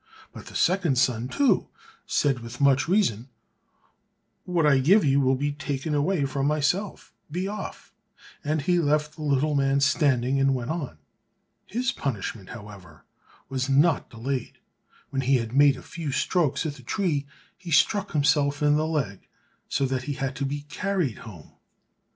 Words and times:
But 0.33 0.47
the 0.47 0.55
second 0.55 0.97
son, 0.97 1.27
too, 1.27 1.67
said 2.07 2.39
with 2.39 2.59
much 2.59 2.87
reason, 2.87 3.29
"What 4.45 4.65
I 4.65 4.79
give 4.79 5.05
you 5.05 5.21
will 5.21 5.35
be 5.35 5.51
taken 5.51 5.93
away 5.93 6.25
from 6.25 6.47
myself; 6.47 7.13
be 7.31 7.47
off!" 7.47 7.93
and 8.43 8.63
he 8.63 8.79
left 8.79 9.15
the 9.15 9.21
little 9.21 9.53
man 9.53 9.79
standing 9.79 10.39
and 10.39 10.55
went 10.55 10.71
on. 10.71 10.97
His 11.67 11.91
punishment, 11.91 12.49
however, 12.49 13.05
was 13.47 13.69
not 13.69 14.09
delayed; 14.09 14.57
when 15.11 15.21
he 15.21 15.35
had 15.35 15.53
made 15.53 15.77
a 15.77 15.83
few 15.83 16.11
strokes 16.11 16.65
at 16.65 16.77
the 16.77 16.81
tree 16.81 17.27
he 17.55 17.69
struck 17.69 18.13
himself 18.13 18.63
in 18.63 18.77
the 18.77 18.87
leg, 18.87 19.27
so 19.69 19.85
that 19.85 20.05
he 20.05 20.13
had 20.13 20.35
to 20.37 20.45
be 20.47 20.61
carried 20.61 21.19
home. 21.19 21.51